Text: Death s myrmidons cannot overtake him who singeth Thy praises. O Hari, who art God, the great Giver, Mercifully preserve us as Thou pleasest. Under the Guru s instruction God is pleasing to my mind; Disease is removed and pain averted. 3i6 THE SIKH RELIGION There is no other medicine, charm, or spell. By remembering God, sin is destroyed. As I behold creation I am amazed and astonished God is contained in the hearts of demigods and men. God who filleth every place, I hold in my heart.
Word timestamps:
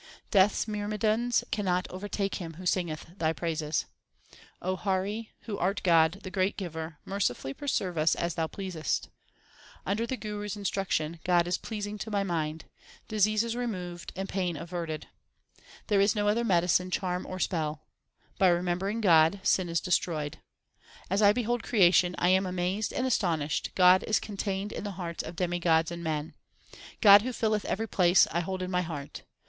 Death 0.31 0.53
s 0.53 0.67
myrmidons 0.67 1.43
cannot 1.51 1.85
overtake 1.91 2.37
him 2.41 2.55
who 2.55 2.65
singeth 2.65 3.05
Thy 3.19 3.33
praises. 3.33 3.85
O 4.59 4.75
Hari, 4.75 5.29
who 5.41 5.59
art 5.59 5.83
God, 5.83 6.21
the 6.23 6.31
great 6.31 6.57
Giver, 6.57 6.97
Mercifully 7.05 7.53
preserve 7.53 7.99
us 7.99 8.15
as 8.15 8.33
Thou 8.33 8.47
pleasest. 8.47 9.09
Under 9.85 10.07
the 10.07 10.17
Guru 10.17 10.45
s 10.45 10.55
instruction 10.55 11.19
God 11.23 11.47
is 11.47 11.59
pleasing 11.59 11.99
to 11.99 12.09
my 12.09 12.23
mind; 12.23 12.65
Disease 13.07 13.43
is 13.43 13.55
removed 13.55 14.11
and 14.15 14.27
pain 14.27 14.57
averted. 14.57 15.01
3i6 15.01 15.05
THE 15.05 15.05
SIKH 15.05 15.61
RELIGION 15.61 15.83
There 15.89 16.01
is 16.01 16.15
no 16.15 16.27
other 16.27 16.43
medicine, 16.43 16.89
charm, 16.89 17.27
or 17.27 17.37
spell. 17.37 17.83
By 18.39 18.47
remembering 18.47 19.01
God, 19.01 19.39
sin 19.43 19.69
is 19.69 19.79
destroyed. 19.79 20.39
As 21.11 21.21
I 21.21 21.31
behold 21.31 21.61
creation 21.61 22.15
I 22.17 22.29
am 22.29 22.47
amazed 22.47 22.91
and 22.91 23.05
astonished 23.05 23.69
God 23.75 24.01
is 24.05 24.19
contained 24.19 24.71
in 24.71 24.83
the 24.83 24.93
hearts 24.97 25.21
of 25.21 25.35
demigods 25.35 25.91
and 25.91 26.03
men. 26.03 26.33
God 27.01 27.21
who 27.21 27.31
filleth 27.31 27.65
every 27.65 27.87
place, 27.87 28.25
I 28.31 28.39
hold 28.39 28.63
in 28.63 28.71
my 28.71 28.81
heart. 28.81 29.21